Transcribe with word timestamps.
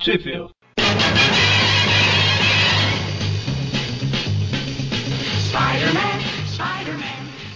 Sheffield. 0.00 0.50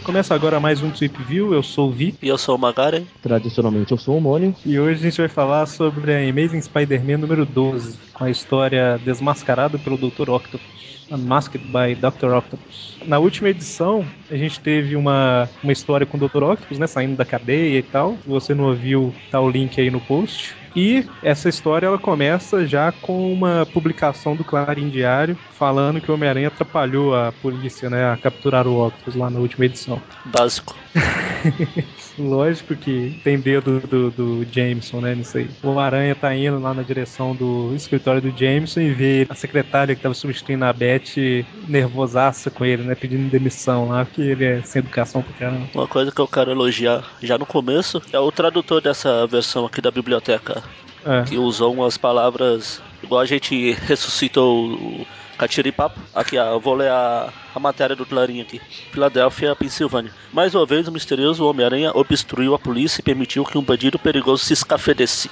Começa 0.04 0.34
agora 0.34 0.60
mais 0.60 0.82
um 0.82 0.90
Trip 0.90 1.22
View, 1.22 1.54
eu 1.54 1.62
sou 1.62 1.88
o 1.88 1.90
Vi. 1.90 2.14
E 2.22 2.28
eu 2.28 2.36
sou 2.36 2.56
o 2.56 2.58
Magaren. 2.58 3.04
Tradicionalmente 3.22 3.92
eu 3.92 3.96
sou 3.96 4.18
o 4.18 4.20
Mônio. 4.20 4.54
E 4.64 4.78
hoje 4.78 5.00
a 5.00 5.10
gente 5.10 5.16
vai 5.16 5.28
falar 5.28 5.64
sobre 5.64 6.12
a 6.12 6.18
Amazing 6.18 6.60
Spider-Man 6.60 7.16
número 7.16 7.46
12, 7.46 7.98
com 8.14 8.24
a 8.24 8.30
história 8.30 8.98
desmascarada 9.04 9.78
pelo 9.78 9.98
Dr. 9.98 10.30
Octopus. 10.30 10.84
Unmasked 11.10 11.60
by 11.66 11.94
Dr. 11.94 12.32
Octopus. 12.32 12.96
Na 13.04 13.18
última 13.18 13.50
edição, 13.50 14.06
a 14.30 14.36
gente 14.36 14.58
teve 14.60 14.96
uma, 14.96 15.48
uma 15.62 15.72
história 15.72 16.06
com 16.06 16.16
o 16.16 16.20
Dr. 16.20 16.42
Octopus, 16.42 16.78
né, 16.78 16.86
saindo 16.86 17.16
da 17.16 17.24
cadeia 17.24 17.78
e 17.78 17.82
tal. 17.82 18.16
Se 18.22 18.28
você 18.28 18.54
não 18.54 18.64
ouviu, 18.64 19.14
tá 19.30 19.38
o 19.40 19.50
link 19.50 19.78
aí 19.78 19.90
no 19.90 20.00
post. 20.00 20.56
E 20.74 21.06
essa 21.22 21.48
história 21.48 21.86
ela 21.86 21.98
começa 21.98 22.66
já 22.66 22.90
com 22.90 23.32
uma 23.32 23.64
publicação 23.66 24.34
do 24.34 24.42
Clarim 24.42 24.88
Diário 24.88 25.38
falando 25.52 26.00
que 26.00 26.10
o 26.10 26.14
Homem-Aranha 26.14 26.48
atrapalhou 26.48 27.14
a 27.14 27.30
polícia, 27.30 27.88
né, 27.88 28.10
a 28.10 28.16
capturar 28.16 28.66
o 28.66 28.84
Octopus 28.86 29.14
lá 29.14 29.30
na 29.30 29.38
última 29.38 29.66
edição. 29.66 30.02
Básico. 30.24 30.74
Lógico 32.18 32.74
que 32.76 33.20
tem 33.22 33.38
dedo 33.38 33.80
do, 33.80 34.10
do 34.10 34.46
Jameson, 34.50 35.00
né, 35.00 35.14
nisso 35.14 35.38
aí. 35.38 35.48
O 35.62 35.78
Aranha 35.78 36.14
tá 36.14 36.34
indo 36.34 36.58
lá 36.58 36.74
na 36.74 36.82
direção 36.82 37.34
do 37.34 37.72
escritório 38.04 38.20
do 38.20 38.38
Jameson 38.38 38.80
e 38.80 38.92
vê 38.92 39.26
a 39.30 39.34
secretária 39.34 39.94
que 39.94 40.02
tava 40.02 40.14
substituindo 40.14 40.64
a 40.64 40.72
Beth 40.72 41.44
nervosaça 41.66 42.50
com 42.50 42.64
ele, 42.64 42.82
né, 42.82 42.94
pedindo 42.94 43.30
demissão 43.30 43.88
lá, 43.88 44.04
porque 44.04 44.20
ele 44.20 44.44
é 44.44 44.62
sem 44.62 44.80
educação 44.80 45.22
pro 45.22 45.32
caramba. 45.34 45.66
Uma 45.74 45.88
coisa 45.88 46.12
que 46.12 46.20
eu 46.20 46.28
quero 46.28 46.50
elogiar 46.50 47.02
já 47.22 47.38
no 47.38 47.46
começo 47.46 48.02
é 48.12 48.18
o 48.18 48.30
tradutor 48.30 48.82
dessa 48.82 49.26
versão 49.26 49.64
aqui 49.64 49.80
da 49.80 49.90
biblioteca, 49.90 50.62
É. 51.06 51.22
que 51.22 51.38
usou 51.38 51.72
umas 51.72 51.96
palavras 51.96 52.82
igual 53.04 53.20
a 53.20 53.26
gente 53.26 53.72
ressuscitou 53.72 54.72
o 54.72 55.06
Catiripapo. 55.36 56.00
Aqui, 56.14 56.38
ó, 56.38 56.54
eu 56.54 56.60
vou 56.60 56.74
ler 56.74 56.90
a, 56.90 57.32
a 57.54 57.60
matéria 57.60 57.96
do 57.96 58.06
Clarim 58.06 58.40
aqui. 58.40 58.60
Filadélfia, 58.92 59.54
Pensilvânia. 59.54 60.12
Mais 60.32 60.54
uma 60.54 60.64
vez, 60.64 60.88
o 60.88 60.92
misterioso 60.92 61.44
Homem-Aranha 61.44 61.92
obstruiu 61.94 62.54
a 62.54 62.58
polícia 62.58 63.00
e 63.00 63.04
permitiu 63.04 63.44
que 63.44 63.58
um 63.58 63.62
bandido 63.62 63.98
perigoso 63.98 64.44
se 64.44 64.52
escafedesse. 64.52 65.30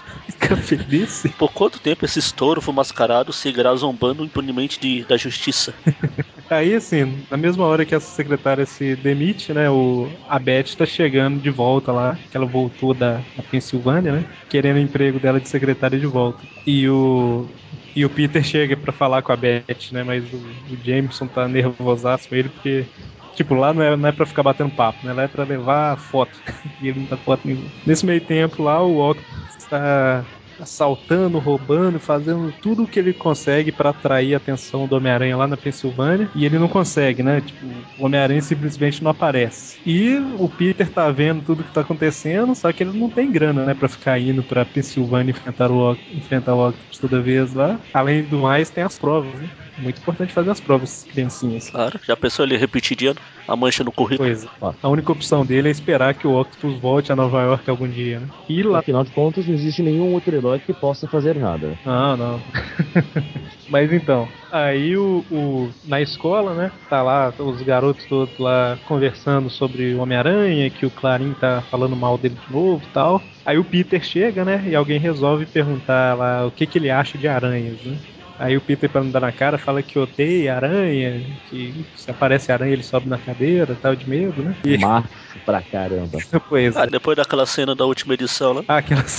Feliz? 0.62 1.25
Por 1.39 1.53
quanto 1.53 1.81
tempo 1.81 2.05
esse 2.05 2.19
estouro 2.19 2.61
mascarado 2.73 3.33
seguirá 3.33 3.75
zombando 3.75 4.25
impunemente 4.25 4.79
de, 4.79 5.05
da 5.05 5.17
justiça? 5.17 5.73
Aí, 6.53 6.75
assim, 6.75 7.27
na 7.31 7.36
mesma 7.36 7.64
hora 7.64 7.86
que 7.86 7.95
essa 7.95 8.06
secretária 8.06 8.67
se 8.67 8.97
demite, 8.97 9.53
né, 9.55 9.70
o, 9.70 10.20
a 10.28 10.39
Beth 10.39 10.77
tá 10.77 10.84
chegando 10.84 11.41
de 11.41 11.50
volta 11.50 11.92
lá, 11.92 12.19
que 12.31 12.36
ela 12.36 12.47
voltou 12.47 12.95
da, 12.95 13.27
da 13.34 13.42
Pensilvânia, 13.42 14.12
né, 14.12 14.27
querendo 14.48 14.77
o 14.77 14.80
emprego 14.80 15.19
dela 15.20 15.41
de 15.41 15.48
secretária 15.48 15.98
de 15.98 16.06
volta. 16.06 16.47
E 16.67 16.89
o, 16.89 17.48
e 17.95 18.05
o 18.05 18.11
Peter 18.11 18.42
chega 18.45 18.77
pra 18.77 18.92
falar 18.92 19.23
com 19.23 19.33
a 19.33 19.36
Beth, 19.36 19.64
né, 19.92 20.05
mas 20.05 20.33
o, 20.33 20.39
o 20.69 20.77
Jameson 20.83 21.28
tá 21.28 21.48
nervosaço 21.48 22.28
com 22.28 22.34
ele, 22.34 22.50
porque, 22.50 22.91
tipo, 23.34 23.55
lá 23.55 23.73
não 23.73 23.83
é, 23.83 23.97
não 23.97 24.08
é 24.08 24.12
pra 24.12 24.27
ficar 24.27 24.42
batendo 24.42 24.75
papo, 24.75 25.05
né, 25.06 25.12
lá 25.12 25.23
é 25.23 25.28
pra 25.28 25.45
levar 25.45 25.97
foto, 25.98 26.39
e 26.80 26.89
ele 26.89 27.00
não 27.00 27.06
tá 27.06 27.17
foto 27.19 27.42
nenhuma. 27.47 27.73
Nesse 27.86 28.05
meio 28.06 28.25
tempo 28.25 28.62
lá, 28.62 28.83
o 28.83 28.98
Octopus 29.11 29.56
está 29.58 30.27
assaltando, 30.62 31.38
roubando, 31.38 31.98
fazendo 31.98 32.52
tudo 32.62 32.84
o 32.84 32.88
que 32.88 32.98
ele 32.98 33.12
consegue 33.12 33.72
pra 33.72 33.91
atrair 33.91 34.34
a 34.34 34.36
atenção 34.36 34.86
do 34.86 34.96
Homem-Aranha 34.96 35.36
lá 35.36 35.46
na 35.46 35.56
Pensilvânia 35.56 36.30
e 36.34 36.44
ele 36.44 36.58
não 36.58 36.68
consegue, 36.68 37.22
né? 37.22 37.41
Tipo, 37.41 37.66
o 37.98 38.05
Homem-Aranha 38.06 38.41
simplesmente 38.41 39.02
não 39.02 39.10
aparece. 39.10 39.80
E 39.84 40.16
o 40.38 40.48
Peter 40.48 40.88
tá 40.90 41.10
vendo 41.10 41.42
tudo 41.42 41.64
que 41.64 41.72
tá 41.72 41.80
acontecendo, 41.80 42.55
só 42.55 42.72
que 42.72 42.83
ele 42.83 42.98
não 42.98 43.10
tem 43.10 43.30
grana, 43.30 43.64
né, 43.66 43.74
Pra 43.74 43.88
ficar 43.88 44.18
indo 44.20 44.42
pra 44.44 44.64
Pensilvânia 44.64 45.33
enfrentar 45.33 45.70
o, 45.70 45.96
enfrentar 46.12 46.55
o 46.55 46.68
Octopus 46.68 46.98
toda 46.98 47.20
vez 47.20 47.52
lá. 47.52 47.80
Além 47.92 48.22
do 48.22 48.38
mais, 48.38 48.70
tem 48.70 48.84
as 48.84 48.98
provas, 48.98 49.40
né? 49.40 49.48
Muito 49.83 50.00
importante 50.00 50.33
fazer 50.33 50.50
as 50.50 50.61
provas, 50.61 51.05
criancinhas. 51.05 51.70
Claro, 51.70 51.98
já 52.06 52.16
pensou 52.16 52.44
ele 52.44 52.56
repetir 52.56 52.97
de 52.97 53.06
ano? 53.08 53.20
A 53.47 53.57
mancha 53.57 53.83
no 53.83 53.92
currículo? 53.92 54.29
Coisa. 54.29 54.48
A 54.83 54.89
única 54.89 55.11
opção 55.12 55.45
dele 55.45 55.68
é 55.68 55.70
esperar 55.70 56.14
que 56.14 56.27
o 56.27 56.39
Octopus 56.39 56.79
volte 56.80 57.11
a 57.12 57.17
Nova 57.17 57.40
York 57.42 57.68
algum 57.68 57.89
dia, 57.89 58.20
né? 58.20 58.30
E 58.48 58.62
lá 58.62 58.80
Afinal 58.80 59.02
de 59.05 59.11
contas, 59.11 59.46
não 59.46 59.55
existe 59.55 59.83
nenhum 59.83 60.12
outro 60.12 60.34
herói 60.36 60.61
que 60.61 60.74
possa 60.74 61.08
fazer 61.08 61.34
nada. 61.36 61.79
Não, 61.84 62.17
não. 62.17 62.45
Mas 63.67 63.92
então, 63.92 64.29
aí 64.51 64.96
o, 64.96 65.24
o- 65.30 65.74
na 65.83 66.01
escola, 66.01 66.55
né? 66.55 66.73
Tá 66.89 67.02
lá 67.02 67.34
os 67.39 67.62
garotos 67.62 68.07
todos 68.07 68.36
lá 68.39 68.78
conversando 68.84 69.48
sobre 69.48 69.95
o 69.95 70.01
Homem-Aranha, 70.01 70.70
que 70.70 70.84
o 70.84 70.90
Clarim 70.90 71.33
tá 71.34 71.62
falando 71.70 71.96
mal 71.96 72.18
dele 72.18 72.36
de 72.36 72.51
novo 72.51 72.84
e 72.84 72.89
tal. 72.89 73.23
Aí 73.45 73.58
o 73.58 73.64
Peter 73.64 74.02
chega, 74.02 74.45
né? 74.45 74.68
E 74.68 74.74
alguém 74.74 74.98
resolve 75.01 75.46
perguntar 75.46 76.17
lá 76.17 76.46
o 76.46 76.52
que, 76.52 76.67
que 76.67 76.78
ele 76.78 76.90
acha 76.90 77.17
de 77.18 77.27
aranhas, 77.27 77.83
né? 77.83 77.98
Aí 78.42 78.57
o 78.57 78.61
Peter, 78.61 78.91
pra 78.91 79.05
não 79.05 79.11
dar 79.13 79.20
na 79.20 79.30
cara, 79.30 79.57
fala 79.57 79.85
que 79.85 79.97
odeia 79.97 80.57
aranha, 80.57 81.25
que 81.48 81.86
se 81.95 82.11
aparece 82.11 82.51
aranha 82.51 82.73
ele 82.73 82.83
sobe 82.83 83.08
na 83.08 83.17
cadeira, 83.17 83.77
tal, 83.77 83.95
de 83.95 84.08
medo, 84.08 84.42
né? 84.42 84.57
E 84.67 84.77
Macho 84.77 85.08
pra 85.47 85.63
caramba. 85.63 86.19
depois. 86.33 86.77
Ah, 86.77 86.85
depois 86.85 87.17
daquela 87.17 87.47
cena 87.47 87.73
da 87.73 87.86
última 87.86 88.14
edição, 88.14 88.52
né? 88.52 88.63
Ah, 88.67 88.79
aquela. 88.79 89.05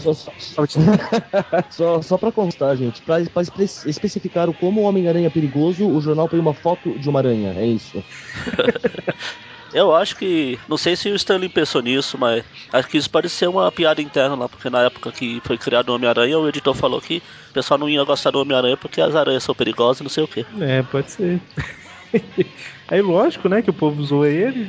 Só, 0.00 0.14
só, 0.14 0.32
só, 1.70 2.02
só 2.02 2.16
pra 2.18 2.32
constar, 2.32 2.74
gente, 2.76 3.02
pra, 3.02 3.22
pra 3.30 3.42
espe- 3.42 3.64
especificar 3.64 4.48
o 4.48 4.54
como 4.54 4.80
o 4.80 4.84
Homem-Aranha 4.84 5.26
é 5.26 5.30
perigoso, 5.30 5.86
o 5.86 6.00
jornal 6.00 6.28
põe 6.30 6.40
uma 6.40 6.54
foto 6.54 6.98
de 6.98 7.10
uma 7.10 7.20
aranha, 7.20 7.54
é 7.58 7.66
isso. 7.66 8.02
Eu 9.72 9.94
acho 9.94 10.16
que. 10.16 10.58
Não 10.68 10.76
sei 10.76 10.96
se 10.96 11.08
o 11.10 11.16
Stanley 11.16 11.48
pensou 11.48 11.82
nisso, 11.82 12.18
mas 12.18 12.44
acho 12.72 12.88
que 12.88 12.98
isso 12.98 13.10
ser 13.28 13.48
uma 13.48 13.70
piada 13.72 14.02
interna 14.02 14.34
lá, 14.34 14.48
porque 14.48 14.68
na 14.68 14.82
época 14.82 15.10
que 15.12 15.40
foi 15.44 15.56
criado 15.56 15.88
o 15.90 15.94
Homem-Aranha, 15.94 16.38
o 16.38 16.48
editor 16.48 16.74
falou 16.74 17.00
que 17.00 17.22
o 17.50 17.52
pessoal 17.52 17.78
não 17.78 17.88
ia 17.88 18.04
gostar 18.04 18.30
do 18.30 18.40
Homem-Aranha 18.40 18.76
porque 18.76 19.00
as 19.00 19.14
aranhas 19.14 19.42
são 19.42 19.54
perigosas 19.54 20.00
e 20.00 20.02
não 20.02 20.10
sei 20.10 20.24
o 20.24 20.28
que. 20.28 20.44
É, 20.60 20.82
pode 20.82 21.10
ser. 21.10 21.40
Aí, 22.92 23.00
lógico, 23.00 23.48
né, 23.48 23.62
que 23.62 23.70
o 23.70 23.72
povo 23.72 24.02
zoa 24.04 24.28
ele, 24.28 24.66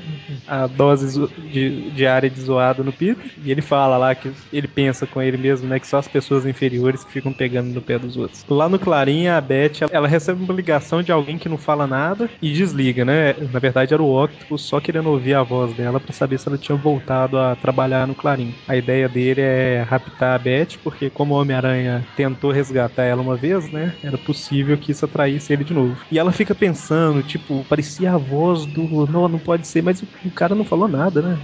a 0.47 0.65
dose 0.65 1.29
de, 1.51 1.91
diária 1.91 2.29
de 2.29 2.39
zoada 2.39 2.81
no 2.81 2.93
Peter, 2.93 3.29
e 3.43 3.51
ele 3.51 3.61
fala 3.61 3.97
lá 3.97 4.15
que 4.15 4.31
ele 4.49 4.65
pensa 4.65 5.05
com 5.05 5.21
ele 5.21 5.35
mesmo, 5.35 5.67
né, 5.67 5.77
que 5.77 5.85
só 5.85 5.97
as 5.97 6.07
pessoas 6.07 6.45
inferiores 6.45 7.03
que 7.03 7.11
ficam 7.11 7.33
pegando 7.33 7.73
no 7.73 7.81
pé 7.81 7.99
dos 7.99 8.15
outros. 8.15 8.45
Lá 8.47 8.69
no 8.69 8.79
Clarim, 8.79 9.27
a 9.27 9.41
Beth, 9.41 9.81
ela, 9.81 9.89
ela 9.91 10.07
recebe 10.07 10.41
uma 10.41 10.53
ligação 10.53 11.03
de 11.03 11.11
alguém 11.11 11.37
que 11.37 11.49
não 11.49 11.57
fala 11.57 11.85
nada 11.85 12.29
e 12.41 12.53
desliga, 12.53 13.03
né? 13.03 13.33
Na 13.51 13.59
verdade, 13.59 13.93
era 13.93 14.01
o 14.01 14.23
Octopus 14.23 14.61
só 14.61 14.79
querendo 14.79 15.09
ouvir 15.09 15.33
a 15.33 15.43
voz 15.43 15.73
dela 15.73 15.99
pra 15.99 16.13
saber 16.13 16.39
se 16.39 16.47
ela 16.47 16.57
tinha 16.57 16.77
voltado 16.77 17.37
a 17.37 17.57
trabalhar 17.57 18.07
no 18.07 18.15
Clarim. 18.15 18.53
A 18.65 18.77
ideia 18.77 19.09
dele 19.09 19.41
é 19.41 19.81
raptar 19.81 20.35
a 20.35 20.39
Beth, 20.39 20.77
porque 20.81 21.09
como 21.09 21.33
o 21.33 21.41
Homem-Aranha 21.41 22.07
tentou 22.15 22.51
resgatar 22.51 23.03
ela 23.03 23.21
uma 23.21 23.35
vez, 23.35 23.69
né, 23.69 23.97
era 24.01 24.17
possível 24.17 24.77
que 24.77 24.93
isso 24.93 25.03
atraísse 25.03 25.51
ele 25.51 25.65
de 25.65 25.73
novo. 25.73 25.97
E 26.09 26.17
ela 26.17 26.31
fica 26.31 26.55
pensando, 26.55 27.21
tipo, 27.21 27.65
parecia 27.67 28.12
a 28.13 28.17
voz 28.17 28.65
do. 28.65 29.07
Não, 29.07 29.27
não 29.27 29.39
pode 29.39 29.67
ser, 29.67 29.81
mas 29.81 30.01
o, 30.01 30.07
o 30.25 30.31
cara 30.31 30.55
não 30.55 30.65
falou 30.65 30.87
nada, 30.87 31.21
né? 31.21 31.39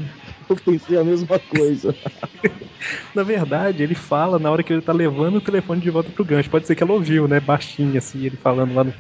Eu 0.49 0.55
pensei 0.55 0.97
a 0.97 1.03
mesma 1.03 1.37
coisa. 1.39 1.95
Na 3.13 3.23
verdade, 3.23 3.83
ele 3.83 3.95
fala 3.95 4.39
na 4.39 4.49
hora 4.49 4.63
que 4.63 4.71
ele 4.71 4.81
tá 4.81 4.93
levando 4.93 5.35
o 5.35 5.41
telefone 5.41 5.81
de 5.81 5.89
volta 5.89 6.09
pro 6.09 6.25
gancho. 6.25 6.49
Pode 6.49 6.65
ser 6.65 6.75
que 6.75 6.81
ela 6.81 6.93
ouviu, 6.93 7.27
né? 7.27 7.39
Baixinho, 7.39 7.97
assim, 7.97 8.25
ele 8.25 8.37
falando 8.37 8.73
lá 8.73 8.83
no. 8.83 8.93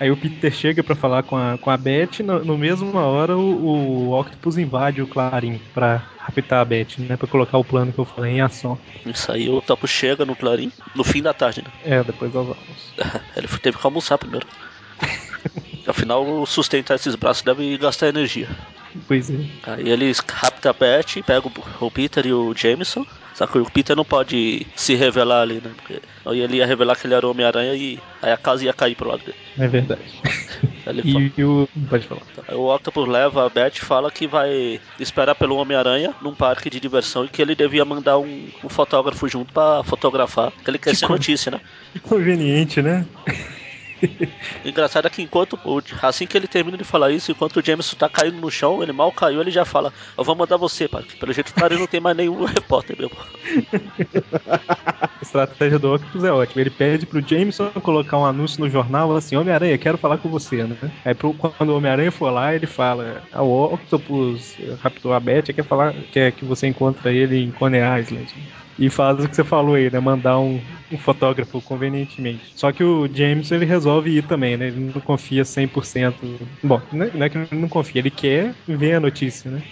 Aí 0.00 0.10
o 0.10 0.16
Peter 0.16 0.52
chega 0.52 0.82
pra 0.82 0.94
falar 0.94 1.22
com 1.24 1.36
a, 1.36 1.58
com 1.58 1.70
a 1.70 1.76
Beth, 1.76 2.22
no, 2.24 2.44
no 2.44 2.58
mesma 2.58 3.04
hora 3.04 3.36
o, 3.36 4.10
o 4.10 4.20
Octopus 4.20 4.56
invade 4.56 5.02
o 5.02 5.06
Clarim 5.06 5.60
pra 5.74 6.02
raptar 6.18 6.60
a 6.60 6.64
Beth, 6.64 6.98
né? 6.98 7.16
Pra 7.16 7.26
colocar 7.26 7.58
o 7.58 7.64
plano 7.64 7.92
que 7.92 7.98
eu 7.98 8.04
falei 8.04 8.34
em 8.34 8.40
ação. 8.40 8.78
Isso 9.04 9.32
aí 9.32 9.48
o 9.48 9.60
Topo 9.60 9.88
chega 9.88 10.24
no 10.24 10.36
Clarim 10.36 10.70
no 10.94 11.02
fim 11.02 11.22
da 11.22 11.32
tarde, 11.32 11.62
né? 11.62 11.70
É, 11.84 12.04
depois 12.04 12.32
nós 12.32 12.46
vamos. 12.46 12.94
Ele 13.36 13.48
teve 13.60 13.78
que 13.78 13.86
almoçar 13.86 14.18
primeiro. 14.18 14.46
Afinal, 15.88 16.44
sustentar 16.46 16.94
esses 16.96 17.14
braços 17.14 17.42
deve 17.42 17.76
gastar 17.78 18.08
energia. 18.08 18.48
Pois 19.06 19.30
é. 19.30 19.36
Aí 19.64 19.88
eles 19.88 20.18
raptam 20.20 20.70
a 20.70 20.72
Beth, 20.74 21.22
pegam 21.26 21.50
o 21.80 21.90
Peter 21.90 22.26
e 22.26 22.32
o 22.32 22.54
Jameson. 22.54 23.06
Só 23.34 23.46
que 23.46 23.56
o 23.58 23.70
Peter 23.70 23.94
não 23.96 24.04
pode 24.04 24.66
se 24.74 24.94
revelar 24.96 25.42
ali, 25.42 25.60
né? 25.64 25.70
Porque 25.76 26.00
aí 26.26 26.40
ele 26.40 26.56
ia 26.56 26.66
revelar 26.66 26.96
que 26.96 27.06
ele 27.06 27.14
era 27.14 27.24
o 27.26 27.30
Homem-Aranha 27.30 27.72
e 27.74 27.98
aí 28.20 28.32
a 28.32 28.36
casa 28.36 28.64
ia 28.64 28.72
cair 28.72 28.96
pro 28.96 29.08
lado 29.08 29.22
dele. 29.24 29.36
É 29.58 29.68
verdade. 29.68 30.02
E, 31.04 31.32
e 31.36 31.44
o. 31.44 31.68
Pode 31.90 32.06
falar. 32.06 32.22
Aí 32.48 32.54
o 32.56 32.74
Octopus 32.74 33.06
leva 33.06 33.44
a 33.44 33.48
Beth 33.50 33.74
e 33.76 33.80
fala 33.80 34.10
que 34.10 34.26
vai 34.26 34.80
esperar 34.98 35.34
pelo 35.34 35.56
Homem-Aranha 35.56 36.14
num 36.22 36.34
parque 36.34 36.70
de 36.70 36.80
diversão 36.80 37.26
e 37.26 37.28
que 37.28 37.42
ele 37.42 37.54
devia 37.54 37.84
mandar 37.84 38.18
um, 38.18 38.48
um 38.64 38.68
fotógrafo 38.70 39.28
junto 39.28 39.52
pra 39.52 39.82
fotografar. 39.84 40.50
Que 40.64 40.70
ele 40.70 40.78
quer 40.78 40.96
ser 40.96 41.06
co- 41.06 41.12
notícia, 41.12 41.50
né? 41.52 41.60
Que 41.92 42.00
conveniente, 42.00 42.80
né? 42.80 43.04
Engraçado 44.64 45.06
é 45.06 45.10
que 45.10 45.22
enquanto 45.22 45.58
o- 45.64 45.80
assim 46.02 46.26
que 46.26 46.36
ele 46.36 46.46
termina 46.48 46.76
de 46.76 46.84
falar 46.84 47.10
isso, 47.12 47.32
enquanto 47.32 47.56
o 47.58 47.64
Jameson 47.64 47.96
tá 47.96 48.08
caindo 48.08 48.38
no 48.38 48.50
chão, 48.50 48.82
ele 48.82 48.92
mal 48.92 49.12
caiu, 49.12 49.40
ele 49.40 49.50
já 49.50 49.64
fala, 49.64 49.92
eu 50.16 50.24
vou 50.24 50.36
mandar 50.36 50.56
você, 50.56 50.88
pai. 50.88 51.04
Pelo 51.18 51.32
jeito 51.32 51.54
cara 51.54 51.76
não 51.78 51.86
tem 51.86 52.00
mais 52.00 52.16
nenhum 52.16 52.44
repórter 52.46 52.96
mesmo. 52.98 53.16
A 54.46 55.10
estratégia 55.20 55.78
do 55.78 55.92
Octopus 55.94 56.24
é 56.24 56.32
ótima. 56.32 56.60
Ele 56.60 56.70
pede 56.70 57.06
pro 57.06 57.24
Jameson 57.26 57.72
colocar 57.82 58.18
um 58.18 58.24
anúncio 58.26 58.60
no 58.62 58.70
jornal 58.70 59.14
assim: 59.16 59.36
Homem-Aranha, 59.36 59.78
quero 59.78 59.98
falar 59.98 60.18
com 60.18 60.28
você, 60.30 60.66
né? 60.66 60.76
Aí 61.04 61.14
pro- 61.14 61.34
quando 61.34 61.70
o 61.70 61.76
Homem-Aranha 61.76 62.12
for 62.12 62.30
lá, 62.30 62.54
ele 62.54 62.66
fala: 62.66 63.26
ah, 63.30 63.42
O 63.42 63.74
Octopus 63.74 64.56
raptou 64.80 65.12
a 65.12 65.20
Beth, 65.20 65.44
quer 65.54 65.64
falar 65.66 65.94
quer 66.10 66.32
que 66.32 66.44
você 66.44 66.66
encontra 66.66 67.12
ele 67.12 67.36
em 67.38 67.52
Coney 67.52 67.80
Island. 68.00 68.34
E 68.78 68.88
faz 68.88 69.22
o 69.22 69.28
que 69.28 69.34
você 69.34 69.44
falou 69.44 69.74
aí, 69.74 69.90
né? 69.90 69.98
Mandar 69.98 70.38
um, 70.38 70.60
um 70.92 70.98
fotógrafo, 70.98 71.60
convenientemente. 71.60 72.52
Só 72.54 72.70
que 72.70 72.84
o 72.84 73.08
James, 73.12 73.50
ele 73.50 73.64
resolve 73.64 74.10
ir 74.10 74.22
também, 74.22 74.56
né? 74.56 74.68
Ele 74.68 74.92
não 74.94 75.00
confia 75.00 75.44
100%. 75.44 76.14
Bom, 76.62 76.80
é, 76.92 77.16
não 77.16 77.26
é 77.26 77.28
que 77.28 77.38
ele 77.38 77.48
não 77.52 77.68
confia, 77.68 78.00
ele 78.00 78.10
quer 78.10 78.54
ver 78.66 78.94
a 78.94 79.00
notícia, 79.00 79.50
né? 79.50 79.62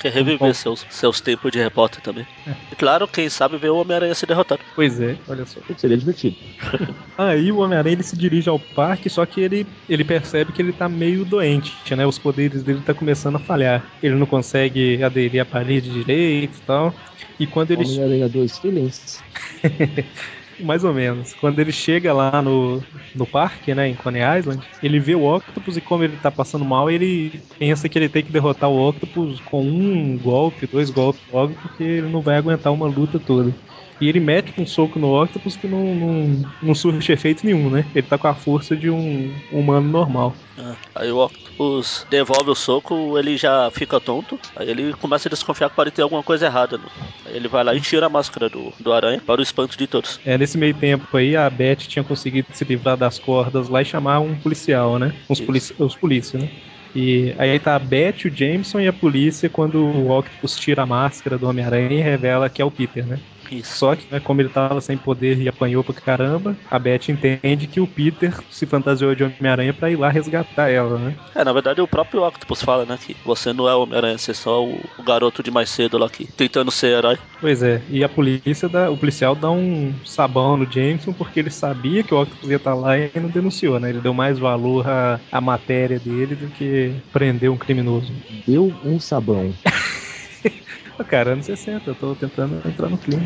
Quer 0.00 0.12
reviver 0.12 0.54
seus, 0.54 0.86
seus 0.88 1.20
tempos 1.20 1.52
de 1.52 1.58
repórter 1.58 2.00
também. 2.00 2.26
É. 2.46 2.52
E 2.72 2.76
claro, 2.76 3.06
quem 3.06 3.28
sabe 3.28 3.58
ver 3.58 3.70
o 3.70 3.76
Homem-Aranha 3.76 4.14
se 4.14 4.24
derrotado. 4.24 4.62
Pois 4.74 4.98
é, 4.98 5.14
olha 5.28 5.44
só. 5.44 5.60
Seria 5.76 5.96
divertido. 5.96 6.36
Aí 7.18 7.52
o 7.52 7.58
Homem-Aranha 7.58 7.96
ele 7.96 8.02
se 8.02 8.16
dirige 8.16 8.48
ao 8.48 8.58
parque, 8.58 9.10
só 9.10 9.26
que 9.26 9.42
ele, 9.42 9.66
ele 9.88 10.02
percebe 10.02 10.52
que 10.52 10.62
ele 10.62 10.72
tá 10.72 10.88
meio 10.88 11.24
doente, 11.24 11.94
né? 11.94 12.06
Os 12.06 12.18
poderes 12.18 12.62
dele 12.62 12.80
tá 12.80 12.94
começando 12.94 13.36
a 13.36 13.40
falhar. 13.40 13.84
Ele 14.02 14.14
não 14.14 14.26
consegue 14.26 15.02
aderir 15.02 15.42
à 15.42 15.44
parede 15.44 15.90
direito 15.90 16.56
e 16.56 16.62
tal. 16.66 16.94
E 17.38 17.46
quando 17.46 17.72
ele. 17.72 17.84
Homem-Aranha 17.84 18.28
2 18.28 18.58
Feelings. 18.58 19.22
mais 20.60 20.84
ou 20.84 20.92
menos. 20.94 21.34
Quando 21.34 21.58
ele 21.58 21.72
chega 21.72 22.12
lá 22.12 22.42
no, 22.42 22.86
no 23.14 23.26
parque, 23.26 23.74
né, 23.74 23.88
em 23.88 23.96
Coney 23.96 24.22
Island, 24.38 24.66
ele 24.82 25.00
vê 25.00 25.14
o 25.14 25.24
Octopus 25.24 25.76
e 25.76 25.80
como 25.82 26.04
ele 26.04 26.18
tá 26.18 26.30
passando 26.30 26.64
mal, 26.64 26.90
ele 26.90 27.42
pensa 27.58 27.88
que 27.88 27.98
ele 27.98 28.08
tem 28.08 28.24
que 28.24 28.32
derrotar 28.32 28.70
o 28.70 28.88
Octopus 28.88 29.40
com 29.40 29.62
um 29.66 30.18
golpe, 30.18 30.66
dois 30.66 30.90
golpes 30.90 31.22
logo, 31.28 31.56
porque 31.56 31.82
ele 31.82 32.08
não 32.08 32.22
vai 32.22 32.36
aguentar 32.36 32.72
uma 32.72 32.86
luta 32.86 33.18
toda. 33.20 33.56
E 34.00 34.08
ele 34.08 34.18
mete 34.18 34.58
um 34.58 34.66
soco 34.66 34.98
no 34.98 35.22
Octopus 35.22 35.56
que 35.56 35.68
não, 35.68 35.94
não, 35.94 36.52
não 36.62 36.74
surge 36.74 37.12
efeito 37.12 37.44
nenhum, 37.44 37.68
né? 37.68 37.84
Ele 37.94 38.06
tá 38.06 38.16
com 38.16 38.28
a 38.28 38.34
força 38.34 38.74
de 38.74 38.88
um 38.88 39.32
humano 39.52 39.88
normal. 39.88 40.34
Ah, 40.58 40.74
aí 40.94 41.12
o 41.12 41.18
Octopus 41.18 42.06
devolve 42.08 42.50
o 42.50 42.54
soco, 42.54 43.18
ele 43.18 43.36
já 43.36 43.70
fica 43.70 44.00
tonto. 44.00 44.38
Aí 44.56 44.70
ele 44.70 44.94
começa 44.94 45.28
a 45.28 45.30
desconfiar 45.30 45.68
que 45.68 45.76
pode 45.76 45.90
ter 45.90 46.00
alguma 46.00 46.22
coisa 46.22 46.46
errada. 46.46 46.78
Né? 46.78 46.84
Ele 47.26 47.46
vai 47.46 47.62
lá 47.62 47.74
e 47.74 47.80
tira 47.80 48.06
a 48.06 48.08
máscara 48.08 48.48
do, 48.48 48.72
do 48.80 48.92
aranha 48.92 49.20
para 49.20 49.40
o 49.40 49.42
espanto 49.42 49.76
de 49.76 49.86
todos. 49.86 50.18
É, 50.24 50.38
nesse 50.38 50.56
meio 50.56 50.74
tempo 50.74 51.14
aí, 51.16 51.36
a 51.36 51.48
Beth 51.50 51.76
tinha 51.76 52.04
conseguido 52.04 52.48
se 52.52 52.64
livrar 52.64 52.96
das 52.96 53.18
cordas 53.18 53.68
lá 53.68 53.82
e 53.82 53.84
chamar 53.84 54.20
um 54.20 54.34
policial, 54.34 54.98
né? 54.98 55.14
Os, 55.28 55.40
polici 55.40 55.74
os 55.78 55.94
polícias, 55.94 56.42
né? 56.42 56.50
E 56.94 57.34
aí 57.38 57.58
tá 57.58 57.76
a 57.76 57.78
Beth, 57.78 58.24
o 58.24 58.30
Jameson 58.30 58.80
e 58.80 58.88
a 58.88 58.92
polícia 58.92 59.48
quando 59.48 59.78
o 59.78 60.10
Octopus 60.10 60.56
tira 60.56 60.82
a 60.82 60.86
máscara 60.86 61.38
do 61.38 61.48
Homem-Aranha 61.48 61.92
e 61.92 62.00
revela 62.00 62.48
que 62.48 62.60
é 62.60 62.64
o 62.64 62.70
Peter, 62.70 63.06
né? 63.06 63.20
Isso. 63.50 63.76
Só 63.78 63.96
que, 63.96 64.06
né, 64.10 64.20
como 64.20 64.40
ele 64.40 64.48
tava 64.48 64.80
sem 64.80 64.96
poder 64.96 65.38
e 65.38 65.48
apanhou 65.48 65.82
pra 65.82 65.94
caramba, 65.94 66.56
a 66.70 66.78
Beth 66.78 67.08
entende 67.08 67.66
que 67.66 67.80
o 67.80 67.86
Peter 67.86 68.34
se 68.50 68.66
fantasiou 68.66 69.14
de 69.14 69.24
Homem-Aranha 69.24 69.74
pra 69.74 69.90
ir 69.90 69.96
lá 69.96 70.08
resgatar 70.08 70.68
ela, 70.68 70.98
né? 70.98 71.14
É, 71.34 71.44
na 71.44 71.52
verdade 71.52 71.80
o 71.80 71.88
próprio 71.88 72.22
Octopus 72.26 72.62
fala, 72.62 72.84
né, 72.84 72.98
que 73.04 73.16
você 73.24 73.52
não 73.52 73.68
é 73.68 73.74
o 73.74 73.82
Homem-Aranha, 73.82 74.18
você 74.18 74.30
é 74.30 74.34
só 74.34 74.64
o, 74.64 74.78
o, 74.98 75.02
garoto 75.02 75.42
de 75.42 75.50
mais 75.50 75.70
cedo 75.70 75.98
lá 75.98 76.06
aqui, 76.06 76.26
tentando 76.36 76.70
ser 76.70 76.98
herói. 76.98 77.18
Pois 77.40 77.62
é, 77.62 77.82
e 77.90 78.04
a 78.04 78.08
polícia, 78.08 78.68
dá, 78.68 78.90
o 78.90 78.96
policial 78.96 79.34
dá 79.34 79.50
um 79.50 79.92
sabão 80.04 80.56
no 80.56 80.70
Jameson 80.70 81.12
porque 81.12 81.40
ele 81.40 81.50
sabia 81.50 82.02
que 82.02 82.14
o 82.14 82.20
Octopus 82.20 82.50
ia 82.50 82.56
estar 82.56 82.72
tá 82.72 82.76
lá 82.76 82.98
e 82.98 83.10
não 83.16 83.28
denunciou, 83.28 83.80
né? 83.80 83.90
Ele 83.90 84.00
deu 84.00 84.14
mais 84.14 84.38
valor 84.38 84.88
à, 84.88 85.20
à 85.30 85.40
matéria 85.40 85.98
dele 85.98 86.34
do 86.34 86.48
que 86.48 86.92
prender 87.12 87.50
um 87.50 87.56
criminoso. 87.56 88.12
Deu 88.46 88.72
um 88.84 88.98
sabão. 89.00 89.52
Cara, 91.04 91.32
anos 91.32 91.46
60, 91.46 91.90
eu 91.90 91.94
tô 91.94 92.14
tentando 92.14 92.56
entrar 92.66 92.88
no 92.88 92.98
clima. 92.98 93.22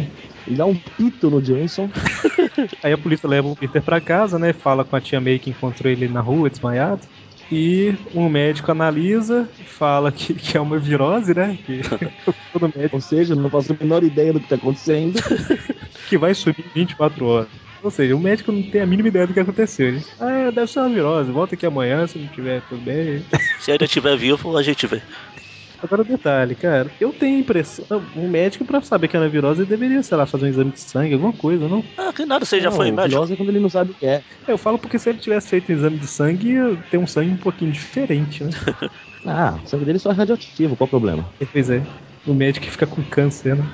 E 0.46 0.54
dá 0.54 0.66
um 0.66 0.74
pito 0.74 1.30
no 1.30 1.44
Jameson. 1.44 1.90
Aí 2.82 2.92
a 2.92 2.98
polícia 2.98 3.28
leva 3.28 3.48
o 3.48 3.56
Peter 3.56 3.82
pra 3.82 4.00
casa, 4.00 4.38
né? 4.38 4.52
Fala 4.52 4.84
com 4.84 4.96
a 4.96 5.00
tia 5.00 5.20
May 5.20 5.38
que 5.38 5.50
encontrou 5.50 5.90
ele 5.90 6.08
na 6.08 6.20
rua, 6.20 6.50
desmaiado. 6.50 7.02
E 7.50 7.94
um 8.14 8.28
médico 8.28 8.72
analisa, 8.72 9.48
fala 9.64 10.10
que, 10.10 10.34
que 10.34 10.56
é 10.56 10.60
uma 10.60 10.78
virose, 10.78 11.34
né? 11.34 11.58
Que, 11.64 11.80
médico... 12.76 12.96
Ou 12.96 13.00
seja, 13.00 13.34
não 13.34 13.50
faço 13.50 13.72
a 13.72 13.76
menor 13.78 14.02
ideia 14.02 14.32
do 14.32 14.40
que 14.40 14.48
tá 14.48 14.56
acontecendo. 14.56 15.20
que 16.08 16.16
vai 16.16 16.34
subir 16.34 16.64
em 16.64 16.80
24 16.80 17.26
horas. 17.26 17.48
Ou 17.82 17.90
seja, 17.90 18.16
o 18.16 18.20
médico 18.20 18.50
não 18.50 18.62
tem 18.62 18.80
a 18.80 18.86
mínima 18.86 19.08
ideia 19.08 19.26
do 19.26 19.34
que 19.34 19.40
aconteceu. 19.40 19.88
Ele, 19.88 20.02
ah, 20.18 20.50
deve 20.50 20.66
ser 20.66 20.80
uma 20.80 20.88
virose, 20.88 21.30
volta 21.30 21.54
aqui 21.54 21.66
amanhã 21.66 22.06
se 22.06 22.18
não 22.18 22.26
tiver 22.28 22.62
tudo 22.62 22.80
bem. 22.80 23.22
Se 23.60 23.72
ainda 23.72 23.84
estiver 23.84 24.16
vivo, 24.16 24.56
a 24.56 24.62
gente 24.62 24.86
vê. 24.86 25.02
Agora 25.82 26.04
detalhe, 26.04 26.54
cara, 26.54 26.94
eu 27.00 27.12
tenho 27.12 27.36
a 27.36 27.40
impressão. 27.40 27.86
Um 28.16 28.28
médico, 28.28 28.64
pra 28.64 28.80
saber 28.80 29.08
que 29.08 29.16
é 29.16 29.28
virose, 29.28 29.64
deveria, 29.64 30.02
sei 30.02 30.16
lá, 30.16 30.26
fazer 30.26 30.46
um 30.46 30.48
exame 30.48 30.72
de 30.72 30.80
sangue, 30.80 31.14
alguma 31.14 31.32
coisa, 31.32 31.68
não? 31.68 31.84
Ah, 31.96 32.12
que 32.12 32.24
nada, 32.24 32.44
você 32.44 32.60
já 32.60 32.70
foi 32.70 32.90
médico. 32.90 33.08
Virose 33.08 33.34
é 33.34 33.36
quando 33.36 33.50
ele 33.50 33.60
não 33.60 33.68
sabe 33.68 33.92
o 33.92 33.94
que 33.94 34.06
é. 34.06 34.22
Eu 34.46 34.56
falo 34.56 34.78
porque 34.78 34.98
se 34.98 35.10
ele 35.10 35.18
tivesse 35.18 35.48
feito 35.48 35.70
um 35.70 35.74
exame 35.74 35.98
de 35.98 36.06
sangue, 36.06 36.52
ia 36.52 36.76
ter 36.90 36.98
um 36.98 37.06
sangue 37.06 37.30
um 37.30 37.36
pouquinho 37.36 37.70
diferente, 37.70 38.44
né? 38.44 38.50
ah, 39.26 39.60
o 39.62 39.66
sangue 39.68 39.84
dele 39.84 39.98
só 39.98 40.10
é 40.10 40.14
radioativo, 40.14 40.76
qual 40.76 40.86
o 40.86 40.90
problema? 40.90 41.30
Pois 41.52 41.70
é. 41.70 41.82
O 42.26 42.32
médico 42.32 42.64
que 42.64 42.72
fica 42.72 42.86
com 42.86 43.02
câncer, 43.02 43.56
né? 43.56 43.64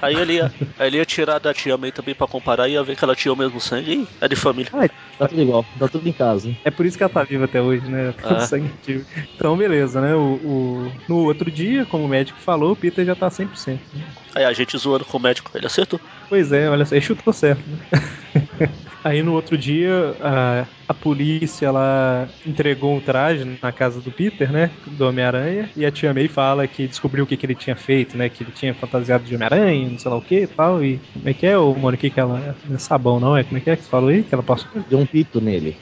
Aí 0.00 0.14
ele 0.14 0.34
ia, 0.34 0.52
aí 0.78 0.86
ele 0.86 0.96
ia 0.98 1.04
tirar 1.04 1.38
da 1.38 1.52
tia 1.52 1.76
May 1.76 1.92
também 1.92 2.14
pra 2.14 2.26
comparar 2.26 2.68
e 2.68 2.72
ia 2.72 2.82
ver 2.82 2.96
que 2.96 3.04
ela 3.04 3.16
tinha 3.16 3.32
o 3.32 3.36
mesmo 3.36 3.60
sangue 3.60 4.02
e 4.02 4.08
é 4.20 4.28
de 4.28 4.36
família. 4.36 4.70
Ah, 4.74 4.88
tá 5.18 5.28
tudo 5.28 5.42
igual, 5.42 5.66
tá 5.78 5.88
tudo 5.88 6.08
em 6.08 6.12
casa. 6.12 6.54
É 6.64 6.70
por 6.70 6.86
isso 6.86 6.96
que 6.96 7.02
ela 7.02 7.12
tá 7.12 7.24
viva 7.24 7.44
até 7.44 7.60
hoje, 7.60 7.88
né? 7.90 8.12
Tá 8.12 8.40
sangue 8.40 8.68
ativo. 8.68 9.04
Então, 9.34 9.56
beleza, 9.56 10.00
né? 10.00 10.14
O, 10.14 10.34
o, 10.34 10.92
no 11.08 11.16
outro 11.24 11.50
dia, 11.50 11.84
como 11.84 12.04
o 12.04 12.08
médico 12.08 12.38
falou, 12.40 12.72
o 12.72 12.76
Peter 12.76 13.04
já 13.04 13.14
tá 13.14 13.28
100%. 13.28 13.78
Né? 13.92 14.04
Aí 14.34 14.44
a 14.44 14.52
gente 14.52 14.76
zoando 14.78 15.04
com 15.04 15.18
o 15.18 15.20
médico, 15.20 15.50
ele 15.54 15.66
acertou. 15.66 16.00
Pois 16.28 16.52
é, 16.52 16.68
olha 16.68 16.84
só, 16.84 16.94
ele 16.94 17.04
chutou 17.04 17.32
certo, 17.32 17.62
né? 17.66 18.68
Aí 19.02 19.22
no 19.22 19.32
outro 19.32 19.56
dia, 19.56 20.16
a, 20.20 20.66
a 20.88 20.92
polícia 20.92 21.66
ela 21.66 22.28
entregou 22.44 22.96
um 22.96 23.00
traje 23.00 23.58
na 23.62 23.72
casa 23.72 24.00
do 24.00 24.10
Peter, 24.10 24.50
né? 24.50 24.70
Do 24.86 25.06
Homem-Aranha. 25.06 25.70
E 25.76 25.86
a 25.86 25.90
tia 25.90 26.12
May 26.12 26.28
fala 26.28 26.66
que 26.66 26.86
descobriu 26.86 27.24
o 27.24 27.26
que, 27.26 27.36
que 27.36 27.46
ele 27.46 27.54
tinha 27.54 27.76
feito, 27.76 28.18
né? 28.18 28.28
Que 28.28 28.42
ele 28.42 28.50
tinha 28.50 28.74
fantasiado 28.74 29.24
de 29.24 29.34
Homem-Aranha, 29.34 29.88
não 29.88 29.98
sei 29.98 30.10
lá 30.10 30.16
o 30.16 30.22
que 30.22 30.40
e 30.40 30.46
tal. 30.46 30.84
E 30.84 30.98
como 31.14 31.28
é 31.28 31.32
que 31.32 31.46
é, 31.46 31.56
o 31.56 31.74
Mônica, 31.74 32.10
que 32.10 32.20
ela. 32.20 32.56
Não 32.66 32.74
é 32.74 32.78
sabão, 32.78 33.20
não? 33.20 33.36
É 33.36 33.44
como 33.44 33.56
é 33.56 33.60
que 33.60 33.70
é 33.70 33.76
que 33.76 33.84
você 33.84 33.88
falou 33.88 34.10
aí? 34.10 34.22
Que 34.22 34.34
ela 34.34 34.42
passou. 34.42 34.68
Deu 34.90 34.98
um 34.98 35.06
pito 35.06 35.40
nele. 35.40 35.76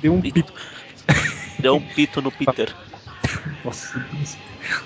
Deu 0.00 0.14
um 0.14 0.20
pito. 0.20 0.52
Deu 1.58 1.76
um 1.76 1.80
pito 1.80 2.22
no 2.22 2.32
Peter. 2.32 2.74
Nossa. 3.64 4.04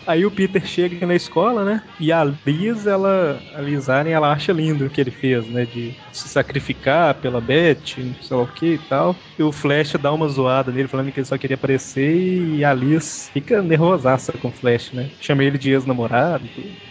Aí 0.06 0.26
o 0.26 0.30
Peter 0.30 0.64
chega 0.66 1.06
na 1.06 1.14
escola, 1.14 1.64
né? 1.64 1.82
E 2.00 2.12
a 2.12 2.24
Liz, 2.24 2.86
ela, 2.86 3.40
a 3.54 3.60
Lizane, 3.60 4.10
ela 4.10 4.32
acha 4.32 4.52
lindo 4.52 4.86
o 4.86 4.90
que 4.90 5.00
ele 5.00 5.10
fez, 5.10 5.46
né? 5.46 5.64
De 5.64 5.94
se 6.12 6.28
sacrificar 6.28 7.14
pela 7.14 7.40
Beth, 7.40 7.96
não 7.98 8.14
sei 8.22 8.36
lá 8.36 8.42
o 8.42 8.46
que 8.46 8.74
e 8.74 8.78
tal. 8.78 9.14
E 9.38 9.42
o 9.42 9.52
Flash 9.52 9.92
dá 10.00 10.12
uma 10.12 10.28
zoada 10.28 10.72
nele, 10.72 10.88
falando 10.88 11.12
que 11.12 11.20
ele 11.20 11.26
só 11.26 11.38
queria 11.38 11.54
aparecer. 11.54 12.16
E 12.16 12.64
a 12.64 12.74
Liz 12.74 13.30
fica 13.32 13.62
nervosaça 13.62 14.32
com 14.32 14.48
o 14.48 14.52
Flash, 14.52 14.92
né? 14.92 15.10
Chama 15.20 15.44
ele 15.44 15.58
de 15.58 15.70
ex-namorado 15.70 16.44
e 16.46 16.48
tudo. 16.48 16.88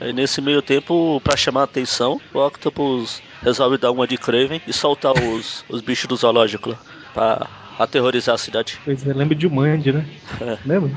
Aí 0.00 0.12
nesse 0.12 0.40
meio 0.40 0.62
tempo, 0.62 1.20
para 1.24 1.36
chamar 1.36 1.62
a 1.62 1.64
atenção, 1.64 2.20
o 2.32 2.38
Octopus 2.38 3.20
resolve 3.42 3.78
dar 3.78 3.90
uma 3.90 4.06
de 4.06 4.16
Craven 4.16 4.60
e 4.66 4.72
soltar 4.72 5.12
os, 5.12 5.64
os 5.68 5.80
bichos 5.80 6.06
do 6.06 6.16
zoológico 6.16 6.70
lá. 6.70 6.78
Pra 7.12 7.48
aterrorizar 7.78 8.34
a 8.34 8.38
cidade. 8.38 8.78
Pois 8.84 9.06
é, 9.06 9.12
lembra 9.12 9.34
de 9.34 9.48
Mandy, 9.48 9.92
né? 9.92 10.04
É. 10.40 10.58
Lembra? 10.64 10.90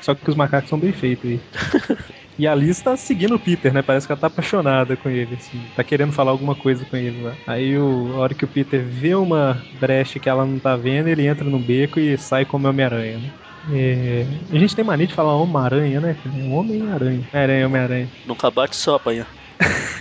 Só 0.00 0.14
que 0.14 0.28
os 0.28 0.36
macacos 0.36 0.68
são 0.68 0.78
bem 0.78 0.92
feitos 0.92 1.30
aí. 1.30 1.40
E 2.38 2.46
a 2.46 2.54
Liz 2.54 2.82
tá 2.82 2.96
seguindo 2.98 3.34
o 3.34 3.38
Peter, 3.38 3.72
né? 3.72 3.80
Parece 3.80 4.06
que 4.06 4.12
ela 4.12 4.20
tá 4.20 4.26
apaixonada 4.26 4.94
com 4.94 5.08
ele, 5.08 5.36
assim. 5.36 5.58
Tá 5.74 5.82
querendo 5.82 6.12
falar 6.12 6.32
alguma 6.32 6.54
coisa 6.54 6.84
com 6.84 6.94
ele 6.94 7.22
lá. 7.22 7.34
Aí, 7.46 7.78
o, 7.78 8.12
a 8.14 8.18
hora 8.18 8.34
que 8.34 8.44
o 8.44 8.48
Peter 8.48 8.84
vê 8.84 9.14
uma 9.14 9.62
brecha 9.80 10.18
que 10.18 10.28
ela 10.28 10.44
não 10.44 10.58
tá 10.58 10.76
vendo, 10.76 11.08
ele 11.08 11.26
entra 11.26 11.48
no 11.48 11.58
beco 11.58 11.98
e 11.98 12.18
sai 12.18 12.44
como 12.44 12.68
Homem-Aranha, 12.68 13.18
né? 13.18 13.30
É, 13.72 14.26
a 14.52 14.58
gente 14.58 14.76
tem 14.76 14.84
mania 14.84 15.06
de 15.06 15.14
falar 15.14 15.34
Homem-Aranha, 15.34 15.98
né? 15.98 16.16
Homem-Aranha. 16.52 17.26
Aranha, 17.32 17.66
Homem-Aranha. 17.66 18.08
Nunca 18.26 18.50
bate, 18.50 18.76
só 18.76 18.96
apanha. 18.96 19.26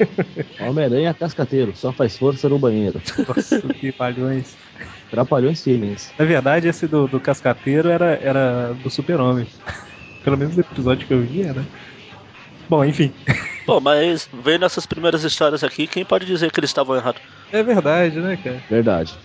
Homem-Aranha 0.60 1.14
cascateiro, 1.14 1.74
só 1.74 1.92
faz 1.92 2.16
força 2.16 2.48
no 2.48 2.58
banheiro. 2.58 3.00
Nossa, 3.26 3.60
que 3.74 3.92
palhões. 3.92 4.56
Trapalhões 5.10 5.62
Feelings. 5.62 6.12
Na 6.18 6.24
verdade, 6.24 6.68
esse 6.68 6.86
do, 6.86 7.06
do 7.06 7.20
Cascateiro 7.20 7.88
era, 7.88 8.14
era 8.22 8.74
do 8.74 8.90
Super-Homem. 8.90 9.46
Pelo 10.22 10.36
menos 10.36 10.56
o 10.56 10.60
episódio 10.60 11.06
que 11.06 11.14
eu 11.14 11.22
vi 11.22 11.42
era. 11.42 11.64
Bom, 12.68 12.84
enfim. 12.84 13.12
Bom, 13.66 13.80
mas 13.80 14.28
vendo 14.32 14.64
essas 14.64 14.86
primeiras 14.86 15.22
histórias 15.22 15.62
aqui, 15.62 15.86
quem 15.86 16.04
pode 16.04 16.26
dizer 16.26 16.50
que 16.50 16.58
eles 16.58 16.70
estavam 16.70 16.96
errados? 16.96 17.22
É 17.52 17.62
verdade, 17.62 18.20
né, 18.20 18.36
cara? 18.36 18.62
Verdade. 18.68 19.18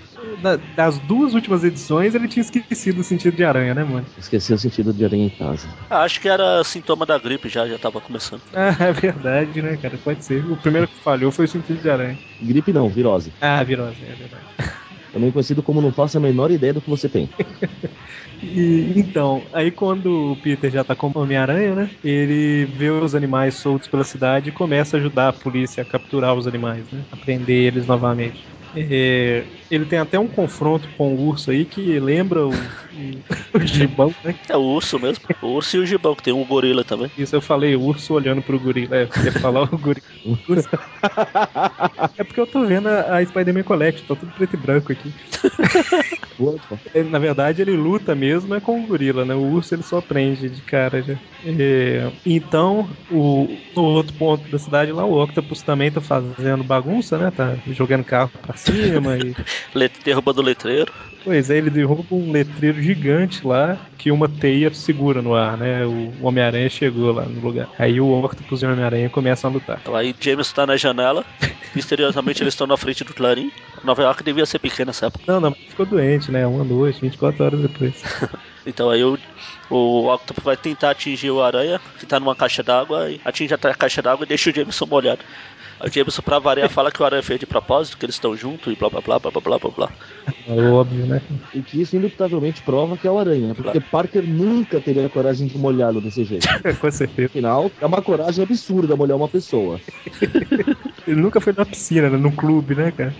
das 0.76 1.00
duas 1.00 1.34
últimas 1.34 1.64
edições, 1.64 2.14
ele 2.16 2.28
tinha 2.28 2.42
esquecido 2.42 3.00
o 3.00 3.04
sentido 3.04 3.36
de 3.36 3.44
aranha, 3.44 3.74
né, 3.74 3.84
mano? 3.84 4.06
Esqueceu 4.18 4.56
o 4.56 4.60
sentido 4.60 4.94
de 4.94 5.04
aranha 5.04 5.26
em 5.26 5.30
casa. 5.30 5.68
Ah, 5.90 6.04
acho 6.04 6.20
que 6.22 6.30
era 6.30 6.64
sintoma 6.64 7.06
da 7.06 7.18
gripe 7.18 7.50
já, 7.50 7.68
já 7.68 7.78
tava 7.78 8.00
começando. 8.00 8.42
Ah, 8.54 8.76
é 8.80 8.92
verdade, 8.92 9.62
né, 9.62 9.76
cara? 9.78 9.98
Pode 9.98 10.24
ser. 10.24 10.46
O 10.50 10.56
primeiro 10.56 10.88
que 10.88 10.98
falhou 11.04 11.32
foi 11.32 11.46
o 11.46 11.48
sentido 11.48 11.82
de 11.82 11.90
aranha. 11.90 12.18
Gripe 12.42 12.72
não, 12.72 12.90
virose. 12.90 13.34
Ah, 13.42 13.64
virose, 13.64 14.04
é 14.04 14.16
verdade 14.16 14.46
também 15.12 15.32
conhecido 15.32 15.64
como 15.64 15.82
não 15.82 15.94
faço 15.94 16.18
a 16.18 16.22
menor 16.22 16.52
ideia 16.52 16.74
do 16.74 16.82
que 16.82 16.90
você 16.90 17.10
tem. 17.10 17.34
e, 18.42 18.94
então, 18.98 19.50
aí 19.54 19.72
quando 19.72 20.32
o 20.34 20.38
Peter 20.38 20.72
já 20.72 20.84
tá 20.84 20.96
como 20.96 21.20
Homem-Aranha, 21.20 21.76
né? 21.76 21.92
Ele 22.04 22.66
vê 22.68 22.90
os 22.92 23.16
animais 23.16 23.56
soltos 23.56 23.88
pela 23.90 24.04
cidade 24.04 24.50
e 24.50 24.54
começa 24.54 24.98
a 24.98 25.00
ajudar 25.00 25.30
a 25.30 25.34
polícia 25.34 25.84
a 25.84 25.86
capturar 25.86 26.36
os 26.36 26.48
animais, 26.48 26.90
né? 26.92 27.06
A 27.12 27.18
prender 27.18 27.68
eles 27.68 27.88
novamente. 27.88 28.61
É, 28.74 29.48
ele 29.70 29.86
tem 29.86 30.00
até 30.00 30.18
um 30.18 30.28
confronto 30.28 30.90
com 30.98 31.14
o 31.14 31.28
urso 31.28 31.52
aí 31.52 31.66
que 31.66 32.00
lembra 32.00 32.46
o, 32.48 32.52
o, 32.52 33.24
o 33.54 33.60
gibão, 33.66 34.16
né? 34.24 34.36
É 34.50 34.56
o 34.56 34.62
urso 34.62 35.00
mesmo. 35.00 35.24
O 35.42 35.56
urso 35.56 35.76
e 35.76 35.80
o 35.80 35.86
gibão, 35.86 36.16
que 36.16 36.24
tem 36.24 36.34
um 36.34 36.46
gorila 36.46 36.84
também. 36.84 37.12
Isso 37.18 37.36
eu 37.36 37.42
falei, 37.42 37.76
urso 37.76 38.14
olhando 38.14 38.42
pro 38.42 38.60
gorila. 38.60 38.96
É, 38.96 39.04
ia 39.26 39.32
falar 39.34 39.64
o 39.64 39.78
gorila. 39.78 40.02
é 42.18 42.24
porque 42.24 42.40
eu 42.40 42.48
tô 42.48 42.66
vendo 42.66 42.88
a, 42.88 43.18
a 43.18 43.26
Spider-Man 43.26 43.64
Collection, 43.64 44.06
tá 44.06 44.16
tudo 44.16 44.32
preto 44.32 44.54
e 44.56 44.58
branco 44.58 44.92
aqui. 44.92 45.14
Na 47.10 47.20
verdade, 47.20 47.62
ele 47.62 47.76
luta 47.76 48.16
mesmo 48.16 48.54
é 48.54 48.62
com 48.62 48.80
o 48.82 48.88
gorila, 48.88 49.26
né? 49.26 49.36
O 49.36 49.42
urso 49.42 49.76
ele 49.76 49.84
só 49.84 50.02
prende 50.02 50.50
de 50.50 50.64
cara 50.64 51.02
já. 51.02 51.14
É, 51.44 52.12
então, 52.26 52.98
o, 53.10 53.62
no 53.76 53.84
outro 53.84 54.16
ponto 54.16 54.50
da 54.50 54.58
cidade 54.60 54.92
lá, 54.92 55.06
o 55.06 55.22
Octopus 55.22 55.64
também 55.64 55.92
tá 55.92 56.02
fazendo 56.02 56.64
bagunça, 56.64 57.18
né? 57.18 57.32
Tá 57.32 57.62
jogando 57.68 58.04
carro 58.04 58.32
pra 58.42 58.56
cima 58.56 59.18
e. 59.18 59.34
derrubando 60.04 60.42
o 60.42 60.44
letreiro. 60.46 60.92
Pois 61.24 61.50
é, 61.50 61.58
ele 61.58 61.70
derruba 61.70 62.04
um 62.12 62.32
letreiro 62.32 62.82
gigante 62.82 63.46
lá 63.46 63.78
que 63.98 64.12
uma 64.12 64.28
teia 64.28 64.74
segura 64.74 65.22
no 65.22 65.36
ar, 65.36 65.56
né? 65.58 65.86
O 65.86 66.12
Homem-Aranha 66.22 66.70
chegou 66.70 67.12
lá 67.12 67.24
no 67.24 67.40
lugar. 67.40 67.70
Aí 67.78 68.02
o 68.02 68.24
Octopus 68.24 68.64
e 68.64 68.66
o 68.66 68.72
Homem-Aranha 68.72 69.10
começam 69.10 69.50
a 69.50 69.54
lutar. 69.54 69.82
Aí 69.94 70.16
James 70.20 70.52
tá 70.52 70.66
na 70.66 70.76
janela, 70.76 71.24
misteriosamente 71.76 72.42
eles 72.42 72.54
estão 72.54 72.66
na 72.66 72.78
frente 72.78 73.04
do 73.04 73.14
Clarim. 73.14 73.52
Nova 73.84 74.02
York 74.02 74.24
devia 74.24 74.46
ser 74.46 74.60
pequena 74.60 74.90
nessa 74.90 75.08
época. 75.08 75.24
Não, 75.28 75.40
não, 75.40 75.52
ficou 75.52 75.86
doente, 75.86 76.32
né? 76.32 76.46
Uma 76.48 76.64
noite, 76.64 77.02
24 77.02 77.44
horas 77.44 77.60
depois. 77.62 78.04
então 78.66 78.90
aí 78.90 79.04
o, 79.04 79.18
o 79.70 80.12
Octopus 80.12 80.44
vai 80.44 80.58
tentar 80.58 80.92
atingir 80.92 81.30
o 81.30 81.42
Aranha, 81.42 81.80
que 82.00 82.06
tá 82.06 82.20
numa 82.20 82.36
caixa 82.36 82.64
d'água, 82.64 83.12
e 83.12 83.22
atinge 83.24 83.54
a 83.54 83.58
caixa 83.58 84.02
d'água 84.02 84.26
e 84.26 84.28
deixa 84.28 84.50
o 84.50 84.54
Jameson 84.54 84.86
molhado. 84.88 85.22
O 85.84 85.90
Jameson, 85.90 86.22
pra 86.22 86.38
variar, 86.38 86.70
fala 86.70 86.92
que 86.92 87.02
o 87.02 87.06
Aranha 87.06 87.24
fez 87.24 87.40
de 87.40 87.46
propósito, 87.46 87.98
que 87.98 88.06
eles 88.06 88.16
estão 88.16 88.36
juntos 88.36 88.72
e 88.72 88.76
blá 88.76 88.90
blá 88.90 89.02
blá 89.02 89.20
blá 89.20 89.32
blá 89.32 89.58
blá 89.58 89.72
blá. 89.72 89.92
É 90.48 90.70
óbvio, 90.70 91.06
né? 91.08 91.22
E 91.54 91.62
que 91.62 91.82
isso 91.82 91.96
indubitavelmente 91.96 92.62
prova 92.62 92.96
que 92.96 93.08
é 93.08 93.12
o 93.12 93.18
Aranha, 93.18 93.48
né? 93.48 93.54
Porque 93.56 93.72
claro. 93.72 93.88
Parker 93.90 94.24
nunca 94.24 94.80
teria 94.80 95.10
coragem 95.10 95.48
de 95.48 95.58
molhá-lo 95.58 96.00
desse 96.00 96.24
jeito. 96.24 96.48
Com 96.80 96.92
certeza. 96.92 97.30
Afinal, 97.30 97.72
é 97.82 97.86
uma 97.86 98.02
coragem 98.02 98.44
absurda 98.44 98.96
molhar 98.96 99.18
uma 99.18 99.28
pessoa. 99.28 99.80
Ele 101.08 101.20
nunca 101.20 101.42
foi 101.42 101.54
na 101.58 101.66
piscina, 101.66 102.10
né? 102.10 102.18
num 102.18 102.32
clube, 102.32 102.76
né, 102.76 102.92
cara? 102.92 103.16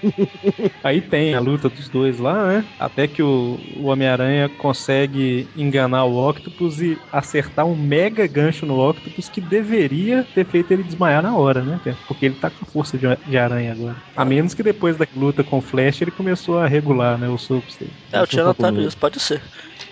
Aí 0.82 1.00
tem 1.00 1.34
a 1.34 1.40
luta 1.40 1.68
dos 1.68 1.88
dois 1.88 2.18
lá, 2.18 2.46
né? 2.46 2.64
Até 2.78 3.06
que 3.06 3.22
o, 3.22 3.58
o 3.76 3.84
Homem-Aranha 3.86 4.48
consegue 4.48 5.48
enganar 5.56 6.04
o 6.04 6.28
Octopus 6.28 6.80
e 6.80 6.98
acertar 7.12 7.66
um 7.66 7.76
mega 7.76 8.26
gancho 8.26 8.66
no 8.66 8.78
Octopus 8.78 9.28
que 9.28 9.40
deveria 9.40 10.26
ter 10.34 10.44
feito 10.46 10.72
ele 10.72 10.82
desmaiar 10.82 11.22
na 11.22 11.36
hora, 11.36 11.62
né? 11.62 11.80
Porque 12.06 12.26
ele 12.26 12.34
tá 12.34 12.50
com 12.50 12.64
força 12.64 12.96
de, 12.98 13.06
de 13.26 13.38
aranha 13.38 13.72
agora. 13.72 13.96
A 14.16 14.24
menos 14.24 14.54
que 14.54 14.62
depois 14.62 14.96
da 14.96 15.06
luta 15.16 15.44
com 15.44 15.58
o 15.58 15.62
Flash 15.62 16.02
ele 16.02 16.10
começou 16.10 16.58
a 16.58 16.66
regular, 16.66 17.18
né? 17.18 17.28
Os 17.28 17.42
socos 17.42 17.76
dele. 17.76 17.92
É, 18.12 18.20
eu 18.20 18.26
tinha 18.26 18.44
notado 18.44 18.80
isso, 18.80 18.96
pode 18.96 19.20
ser. 19.20 19.40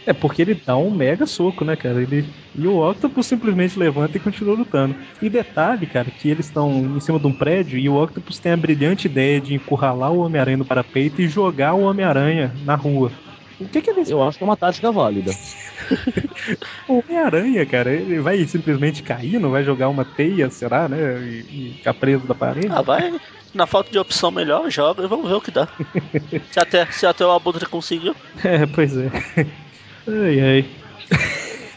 É 0.07 0.13
porque 0.13 0.43
ele 0.43 0.55
dá 0.55 0.77
um 0.77 0.91
mega 0.91 1.27
soco, 1.27 1.65
né, 1.65 1.77
cara? 1.77 2.01
Ele... 2.03 2.25
E 2.55 2.67
o 2.67 2.79
Octopus 2.79 3.27
simplesmente 3.27 3.79
levanta 3.79 4.17
e 4.17 4.21
continua 4.21 4.57
lutando. 4.57 4.95
E 5.21 5.29
detalhe, 5.29 5.87
cara, 5.87 6.11
que 6.11 6.29
eles 6.29 6.47
estão 6.47 6.97
em 6.97 7.01
cima 7.01 7.19
de 7.19 7.27
um 7.27 7.33
prédio 7.33 7.79
e 7.79 7.89
o 7.89 8.03
Octopus 8.03 8.39
tem 8.39 8.53
a 8.53 8.57
brilhante 8.57 9.07
ideia 9.07 9.41
de 9.41 9.55
encurralar 9.55 9.90
o 9.95 10.21
Homem-Aranha 10.21 10.57
no 10.57 10.65
parapeito 10.65 11.21
e 11.21 11.29
jogar 11.29 11.75
o 11.75 11.83
Homem-Aranha 11.83 12.53
na 12.65 12.75
rua. 12.75 13.11
O 13.61 13.69
que 13.69 13.83
que 13.83 13.91
eles... 13.91 14.09
Eu 14.09 14.23
acho 14.23 14.39
que 14.39 14.45
é 14.45 14.47
uma 14.47 14.57
tática 14.57 14.91
válida. 14.91 15.33
o 16.89 16.99
Homem-Aranha, 17.05 17.67
cara, 17.67 17.93
ele 17.93 18.19
vai 18.21 18.43
simplesmente 18.47 19.03
cair, 19.03 19.39
não 19.39 19.51
vai 19.51 19.63
jogar 19.63 19.89
uma 19.89 20.05
teia, 20.05 20.49
será, 20.51 20.89
né? 20.89 21.19
E, 21.21 21.41
e 21.51 21.75
ficar 21.77 21.95
preso 21.95 22.27
da 22.27 22.35
parede? 22.35 22.69
Ah, 22.71 22.81
vai. 22.81 23.21
Na 23.53 23.67
falta 23.67 23.91
de 23.91 23.99
opção 23.99 24.31
melhor, 24.31 24.71
joga 24.71 25.05
e 25.05 25.09
vamos 25.09 25.29
ver 25.29 25.35
o 25.35 25.41
que 25.41 25.51
dá. 25.51 25.69
se, 26.51 26.59
até, 26.59 26.87
se 26.87 27.05
até 27.05 27.27
o 27.27 27.33
Abutre 27.33 27.67
conseguiu. 27.67 28.15
É, 28.43 28.65
pois 28.67 28.97
é. 28.97 29.11
Ai, 30.09 30.41
ai. 30.41 30.65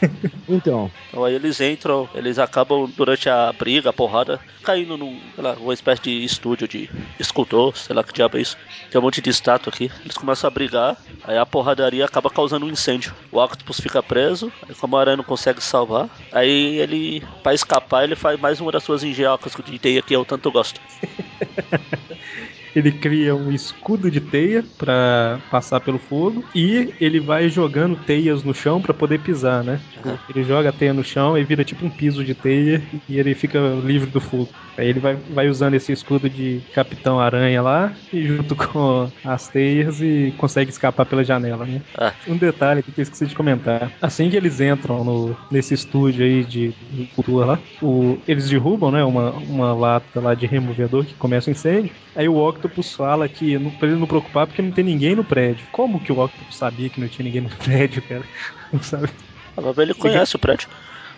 Então. 0.48 0.90
então. 1.08 1.24
aí 1.24 1.34
eles 1.34 1.60
entram, 1.60 2.08
eles 2.14 2.38
acabam 2.38 2.90
durante 2.96 3.28
a 3.28 3.52
briga, 3.52 3.90
a 3.90 3.92
porrada, 3.92 4.40
caindo 4.62 4.96
num, 4.96 5.18
sei 5.34 5.44
lá, 5.44 5.54
uma 5.54 5.72
espécie 5.72 6.02
de 6.02 6.24
estúdio 6.24 6.68
de 6.68 6.88
escultor, 7.18 7.76
sei 7.76 7.94
lá 7.96 8.04
que 8.04 8.12
diabo 8.12 8.36
é 8.36 8.42
isso. 8.42 8.56
Tem 8.90 9.00
um 9.00 9.04
monte 9.04 9.20
de 9.20 9.30
estátua 9.30 9.72
aqui. 9.72 9.90
Eles 10.02 10.16
começam 10.16 10.48
a 10.48 10.50
brigar, 10.50 10.96
aí 11.24 11.38
a 11.38 11.46
porradaria 11.46 12.04
acaba 12.04 12.30
causando 12.30 12.66
um 12.66 12.70
incêndio. 12.70 13.14
O 13.32 13.38
Octopus 13.38 13.80
fica 13.80 14.02
preso, 14.02 14.52
aí 14.68 14.74
como 14.74 14.96
a 14.96 15.00
aranha 15.00 15.16
não 15.16 15.24
consegue 15.24 15.62
salvar, 15.62 16.08
aí 16.30 16.78
ele, 16.78 17.22
para 17.42 17.54
escapar, 17.54 18.04
ele 18.04 18.16
faz 18.16 18.38
mais 18.38 18.60
uma 18.60 18.72
das 18.72 18.84
suas 18.84 19.02
engenhocas 19.02 19.52
de 19.64 19.78
teia 19.78 20.02
que 20.02 20.14
eu 20.14 20.24
tanto 20.24 20.50
gosto. 20.50 20.80
ele 22.74 22.90
cria 22.90 23.34
um 23.34 23.52
escudo 23.52 24.10
de 24.10 24.20
teia 24.20 24.64
para 24.76 25.38
passar 25.50 25.80
pelo 25.80 25.98
fogo 25.98 26.44
e 26.54 26.92
ele 27.00 27.20
vai 27.20 27.48
jogando 27.48 27.96
teias 27.96 28.42
no 28.42 28.54
chão 28.54 28.80
para 28.80 28.92
poder 28.92 29.20
pisar, 29.20 29.62
né? 29.62 29.80
Ele 30.28 30.44
joga 30.44 30.68
a 30.68 30.72
teia 30.72 30.92
no 30.92 31.04
chão 31.04 31.38
e 31.38 31.44
vira 31.44 31.64
tipo 31.64 31.84
um 31.84 31.90
piso 31.90 32.24
de 32.24 32.34
teia 32.34 32.82
e 33.08 33.18
ele 33.18 33.34
fica 33.34 33.58
livre 33.84 34.10
do 34.10 34.20
fogo. 34.20 34.48
Aí 34.76 34.88
ele 34.88 35.00
vai, 35.00 35.16
vai 35.30 35.48
usando 35.48 35.74
esse 35.74 35.92
escudo 35.92 36.28
de 36.28 36.60
Capitão 36.74 37.20
Aranha 37.20 37.62
lá 37.62 37.92
e 38.12 38.26
junto 38.26 38.56
com 38.56 39.10
as 39.24 39.48
teias 39.48 40.00
e 40.00 40.34
consegue 40.36 40.70
escapar 40.70 41.06
pela 41.06 41.22
janela, 41.22 41.64
né? 41.64 41.80
Ah. 41.96 42.12
Um 42.26 42.36
detalhe 42.36 42.82
que 42.82 42.92
eu 42.96 43.02
esqueci 43.02 43.26
de 43.26 43.34
comentar. 43.34 43.92
Assim 44.02 44.28
que 44.28 44.36
eles 44.36 44.60
entram 44.60 45.04
no, 45.04 45.36
nesse 45.50 45.74
estúdio 45.74 46.24
aí 46.24 46.44
de, 46.44 46.74
cultura 47.14 47.46
lá, 47.46 47.58
o, 47.80 48.18
eles 48.26 48.48
derrubam, 48.48 48.90
né, 48.90 49.04
uma, 49.04 49.30
uma 49.30 49.72
lata 49.72 50.20
lá 50.20 50.34
de 50.34 50.46
removedor 50.46 51.04
que 51.04 51.14
começa 51.14 51.50
o 51.50 51.52
incêndio. 51.52 51.92
Aí 52.16 52.28
o 52.28 52.34
Octopus 52.64 52.94
fala 52.94 53.28
que 53.28 53.58
não, 53.58 53.70
pra 53.70 53.88
ele 53.88 53.98
não 53.98 54.06
preocupar 54.06 54.46
porque 54.46 54.62
não 54.62 54.72
tem 54.72 54.84
ninguém 54.84 55.14
no 55.14 55.24
prédio. 55.24 55.66
Como 55.70 56.00
que 56.00 56.12
o 56.12 56.18
Octopus 56.18 56.56
sabia 56.56 56.88
que 56.88 57.00
não 57.00 57.08
tinha 57.08 57.24
ninguém 57.24 57.42
no 57.42 57.50
prédio, 57.56 58.02
cara? 58.02 58.24
Não 58.72 58.82
sabe? 58.82 59.10
Agora 59.56 59.82
ele 59.82 59.94
conhece 59.94 60.36
o 60.36 60.38
prédio. 60.38 60.68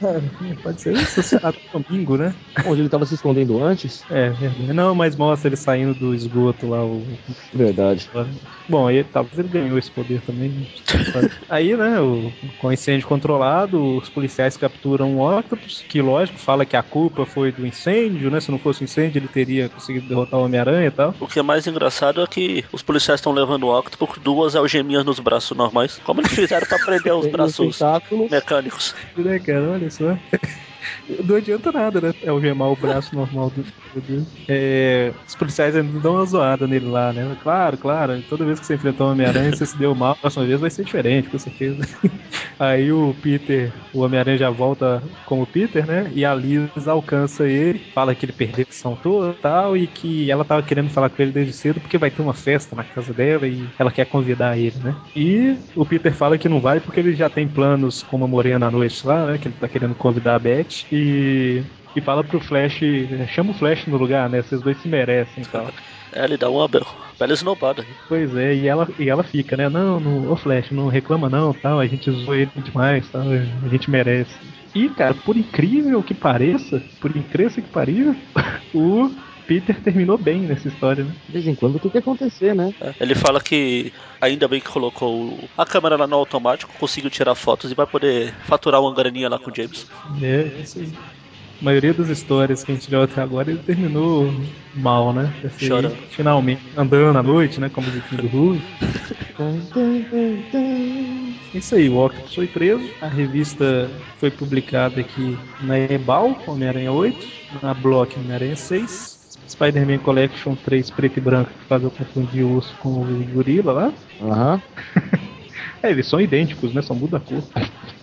Pode 0.63 0.81
ser 0.81 0.95
isso, 0.95 1.21
domingo, 1.73 2.17
né? 2.17 2.35
Onde 2.67 2.83
ele 2.83 2.89
tava 2.89 3.07
se 3.07 3.15
escondendo 3.15 3.63
antes? 3.63 4.05
É, 4.11 4.31
verdade. 4.31 4.73
Não, 4.73 4.95
mas 4.95 5.17
mostra 5.17 5.49
ele 5.49 5.57
saindo 5.57 5.95
do 5.95 6.15
esgoto 6.15 6.69
lá. 6.69 6.85
O... 6.85 7.03
Verdade. 7.53 8.09
Bom, 8.69 8.89
aí 8.89 9.05
talvez 9.05 9.39
ele 9.39 9.49
ganhou 9.49 9.79
esse 9.79 9.91
poder 9.91 10.21
também. 10.23 10.49
Né? 10.51 10.67
aí, 11.49 11.77
né, 11.77 12.01
o, 12.01 12.33
com 12.59 12.69
o 12.69 12.73
incêndio 12.73 13.07
controlado, 13.07 13.97
os 13.97 14.09
policiais 14.09 14.57
capturam 14.57 15.17
o 15.17 15.39
Octopus, 15.39 15.85
que 15.89 16.03
lógico, 16.03 16.39
fala 16.39 16.67
que 16.67 16.77
a 16.77 16.83
culpa 16.83 17.25
foi 17.25 17.53
do 17.53 17.67
incêndio, 17.67 18.31
né? 18.31 18.41
Se 18.41 18.51
não 18.51 18.59
fosse 18.59 18.83
o 18.83 18.85
incêndio, 18.85 19.19
ele 19.19 19.29
teria 19.29 19.69
conseguido 19.69 20.09
derrotar 20.09 20.41
o 20.41 20.45
Homem-Aranha 20.45 20.89
e 20.89 20.91
tal. 20.91 21.15
O 21.21 21.27
que 21.27 21.39
é 21.39 21.43
mais 21.43 21.67
engraçado 21.67 22.23
é 22.23 22.27
que 22.27 22.65
os 22.73 22.83
policiais 22.83 23.21
estão 23.21 23.33
levando 23.33 23.65
o 23.65 23.79
Octopus 23.79 24.17
com 24.17 24.21
duas 24.21 24.55
algeminhas 24.55 25.05
nos 25.05 25.21
braços 25.21 25.57
normais. 25.57 26.01
Como 26.05 26.21
eles 26.21 26.33
fizeram 26.33 26.67
pra 26.67 26.79
prender 26.79 27.15
os 27.15 27.27
braços 27.31 27.79
mecânicos? 28.31 28.95
Né, 29.17 29.39
cara? 29.39 29.71
Olha 29.71 29.86
só. 29.91 30.19
Não 31.25 31.37
adianta 31.37 31.73
nada, 31.73 32.01
né? 32.01 32.15
É 32.23 32.33
o 32.33 32.41
gemar 32.41 32.71
o 32.71 32.77
braço 32.77 33.15
normal 33.15 33.51
do. 33.51 33.65
É, 34.49 35.13
os 35.27 35.35
policiais 35.35 35.75
ainda 35.75 35.99
dão 36.01 36.15
uma 36.15 36.25
zoada 36.25 36.67
nele 36.67 36.87
lá, 36.87 37.13
né? 37.13 37.37
Claro, 37.43 37.77
claro. 37.77 38.23
Toda 38.29 38.45
vez 38.45 38.61
que 38.61 38.67
você 38.67 38.75
enfrentou 38.75 39.09
o 39.09 39.13
Homem-Aranha, 39.13 39.53
você 39.55 39.67
se 39.67 39.77
deu 39.77 39.95
mal. 39.95 40.13
A 40.13 40.17
próxima 40.17 40.45
vez 40.45 40.61
vai 40.61 40.71
ser 40.71 40.85
diferente, 40.85 41.29
com 41.29 41.39
certeza. 41.39 41.83
Aí 42.59 42.91
o 42.91 43.15
Peter, 43.23 43.73
o 43.93 44.01
Homem-Aranha 44.01 44.39
já 44.39 44.51
volta 44.51 45.03
como 45.25 45.47
Peter, 45.47 45.87
né? 45.87 46.11
E 46.15 46.25
a 46.25 46.35
Liz 46.35 46.89
alcança 46.89 47.47
ele, 47.47 47.79
fala 47.95 48.15
que 48.15 48.25
ele 48.25 48.33
perdeu 48.33 48.67
a 48.69 48.73
ação 48.73 48.97
toda 49.03 49.31
e 49.31 49.35
tal, 49.35 49.77
e 49.77 49.87
que 49.87 50.31
ela 50.31 50.45
tava 50.45 50.63
querendo 50.63 50.91
falar 50.91 51.11
com 51.11 51.23
ele 51.23 51.33
desde 51.33 51.53
cedo 51.53 51.81
porque 51.81 51.99
vai 51.99 52.11
ter 52.11 52.23
uma 52.23 52.35
festa 52.35 52.75
na 52.75 52.85
casa 52.85 53.13
dela 53.13 53.47
e 53.47 53.67
ela 53.79 53.91
quer 53.91 54.07
convidar 54.07 54.59
ele, 54.59 54.77
né? 54.83 54.95
E 55.15 55.57
o 55.75 55.85
Peter 55.85 56.13
fala 56.13 56.39
que 56.39 56.49
não 56.49 56.61
vai 56.61 56.81
porque 56.81 57.01
ele 57.01 57.15
já 57.15 57.29
tem 57.29 57.47
planos 57.47 58.03
com 58.03 58.17
uma 58.17 58.29
morena 58.29 58.67
à 58.67 58.71
noite 58.71 59.07
lá, 59.07 59.27
né? 59.27 59.39
Que 59.39 59.49
ele 59.49 59.57
tá 59.61 59.69
querendo 59.69 59.95
convidar 59.95 60.37
a 60.37 60.39
Beth 60.39 60.76
e, 60.91 61.63
e 61.95 62.01
fala 62.01 62.25
pro 62.25 62.41
Flash, 62.41 62.81
chama 63.29 63.53
o 63.53 63.55
Flash 63.55 63.87
no 63.87 63.97
lugar, 63.97 64.29
né? 64.29 64.43
Vocês 64.43 64.61
dois 64.61 64.77
se 64.81 64.89
merecem 64.89 65.43
e 65.43 65.47
tal. 65.47 65.71
É, 66.13 66.25
ele 66.25 66.37
dá 66.37 66.49
uma 66.49 66.69
bela 66.69 67.33
esnobada. 67.33 67.85
Pois 68.09 68.35
é, 68.37 68.55
e 68.55 68.67
ela, 68.67 68.89
e 68.99 69.09
ela 69.09 69.23
fica, 69.23 69.57
né? 69.57 69.69
Não, 69.69 70.01
não, 70.01 70.31
ô 70.31 70.37
Flash, 70.37 70.71
não 70.71 70.89
reclama 70.89 71.29
não, 71.29 71.53
tal, 71.53 71.81
a 71.81 71.87
gente 71.87 72.11
zoou 72.11 72.35
ele 72.35 72.51
demais, 72.57 73.09
tal, 73.11 73.23
a 73.23 73.69
gente 73.69 73.91
merece. 73.91 74.35
E, 74.75 74.89
cara, 74.91 75.15
por 75.15 75.37
incrível 75.37 76.03
que 76.03 76.15
pareça, 76.15 76.83
por 77.01 77.17
incrível 77.17 77.63
que 77.63 77.71
pareça, 77.71 78.17
o 78.75 79.11
Peter 79.47 79.81
terminou 79.81 80.19
bem 80.19 80.41
nessa 80.41 80.69
história, 80.69 81.05
né? 81.05 81.15
De 81.27 81.33
vez 81.33 81.47
em 81.47 81.55
quando 81.55 81.79
tem 81.79 81.91
que 81.91 81.99
acontecer, 81.99 82.55
né? 82.55 82.75
É, 82.81 82.95
ele 83.01 83.15
fala 83.15 83.41
que 83.41 83.93
ainda 84.21 84.49
bem 84.49 84.61
que 84.61 84.69
colocou 84.69 85.39
a 85.57 85.65
câmera 85.65 85.97
lá 85.97 86.07
no 86.07 86.17
automático, 86.17 86.73
conseguiu 86.79 87.11
tirar 87.11 87.35
fotos 87.35 87.71
e 87.71 87.75
vai 87.75 87.87
poder 87.87 88.35
faturar 88.45 88.81
uma 88.81 88.93
graninha 88.95 89.29
lá 89.29 89.39
com 89.39 89.51
o 89.51 89.55
James. 89.55 89.87
É, 90.21 90.51
isso 90.61 90.79
aí. 90.79 90.93
A 91.59 91.65
maioria 91.65 91.95
das 91.95 92.09
histórias 92.09 92.63
que 92.63 92.71
a 92.71 92.75
gente 92.75 92.91
leu 92.91 93.03
até 93.03 93.23
agora, 93.23 93.51
ele 93.51 93.61
terminou 93.61 94.31
mal, 94.75 95.15
né? 95.15 95.33
Assim, 95.43 95.67
Chorando. 95.67 95.97
Finalmente, 96.11 96.61
andando 96.77 97.17
à 97.17 97.23
noite, 97.23 97.59
né? 97.59 97.71
Como 97.71 97.87
o 97.89 98.17
do 98.17 98.27
Hulk. 98.27 98.63
Isso 101.55 101.75
aí, 101.75 101.89
o 101.89 102.05
Octopus 102.05 102.35
foi 102.35 102.47
preso. 102.47 102.91
A 103.01 103.07
revista 103.07 103.91
foi 104.19 104.31
publicada 104.31 105.01
aqui 105.01 105.39
na 105.63 105.79
Ebal, 105.79 106.37
Homem-Aranha 106.47 106.93
8, 106.93 107.27
na 107.63 107.73
Block 107.73 108.19
Homem-Aranha 108.19 108.57
6 108.57 109.16
Spider-Man 109.49 109.99
Collection 109.99 110.55
3 110.55 110.91
preto 110.91 111.19
e 111.19 111.21
branco, 111.21 111.51
que 111.51 111.67
faz 111.67 111.83
eu 111.83 111.91
confundir 111.91 112.45
o 112.45 112.57
urso 112.57 112.75
com 112.81 112.89
o 112.89 113.25
gorila 113.33 113.73
lá. 113.73 113.93
Aham. 114.21 114.63
É, 115.83 115.91
eles 115.91 116.07
são 116.07 116.21
idênticos, 116.21 116.73
né? 116.73 116.83
Só 116.83 116.95
muda 116.95 117.19
a 117.19 117.21
cor. 117.21 117.43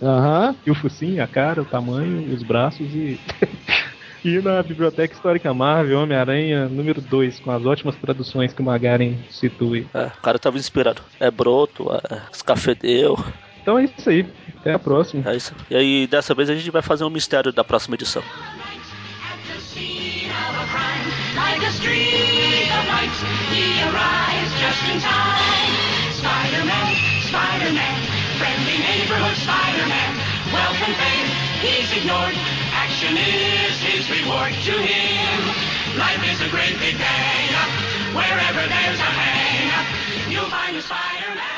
Aham. 0.02 0.54
E 0.64 0.70
o 0.70 0.74
focinho, 0.74 1.22
a 1.22 1.26
cara, 1.26 1.60
o 1.60 1.64
tamanho, 1.64 2.32
os 2.32 2.42
braços 2.42 2.86
e. 2.94 3.20
e 4.24 4.40
na 4.40 4.62
Biblioteca 4.62 5.12
Histórica 5.12 5.52
Marvel, 5.52 6.00
Homem-Aranha 6.00 6.68
número 6.68 7.00
2, 7.00 7.40
com 7.40 7.50
as 7.50 7.66
ótimas 7.66 7.96
traduções 7.96 8.52
que 8.52 8.62
o 8.62 8.64
Magaren 8.64 9.16
citou 9.30 9.74
aí. 9.74 9.86
É, 9.92 10.06
o 10.06 10.22
cara 10.22 10.38
tava 10.38 10.56
inspirado. 10.56 11.02
É 11.20 11.30
broto, 11.30 11.88
é 11.92 12.22
escafedeu. 12.32 13.18
Então 13.60 13.78
é 13.78 13.84
isso 13.84 14.08
aí. 14.08 14.26
Até 14.60 14.72
a 14.72 14.78
próxima. 14.78 15.30
É 15.30 15.36
isso. 15.36 15.54
E 15.70 15.76
aí, 15.76 16.06
dessa 16.06 16.34
vez 16.34 16.48
a 16.48 16.54
gente 16.54 16.70
vai 16.70 16.80
fazer 16.80 17.04
um 17.04 17.10
mistério 17.10 17.52
da 17.52 17.64
próxima 17.64 17.96
edição. 17.96 18.22
Streak 21.78 22.70
of 22.70 22.84
light, 22.86 23.16
he 23.50 23.82
arrives 23.86 24.50
just 24.60 24.82
in 24.90 24.98
time. 25.00 25.72
Spider-Man, 26.14 26.94
Spider-Man, 27.26 27.98
friendly 28.38 28.78
neighborhood 28.78 29.36
Spider-Man. 29.36 30.34
And 30.54 30.96
fame, 30.96 31.26
he's 31.62 31.90
ignored. 31.96 32.34
Action 32.74 33.16
is 33.16 33.80
his 33.80 34.10
reward 34.10 34.52
to 34.52 34.72
him. 34.72 35.98
Life 35.98 36.22
is 36.28 36.42
a 36.42 36.48
great 36.50 36.78
big 36.78 36.98
day. 36.98 37.48
Wherever 38.12 38.68
there's 38.68 38.98
a 38.98 39.12
hang, 39.16 40.30
you'll 40.30 40.50
find 40.50 40.76
a 40.76 40.82
Spider-Man. 40.82 41.53